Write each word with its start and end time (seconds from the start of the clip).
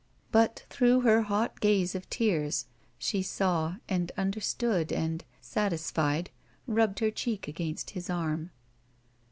But 0.31 0.65
through 0.67 1.01
her 1.01 1.21
hot 1.21 1.59
gaze 1.61 1.93
of 1.93 2.09
tears 2.09 2.65
she 2.97 3.21
saw 3.21 3.75
and 3.87 4.11
understood 4.17 4.91
and, 4.91 5.23
satisfied, 5.41 6.31
rubbed 6.65 6.97
her 7.01 7.11
cheek 7.11 7.47
against 7.47 7.91
his 7.91 8.09
arm. 8.09 8.49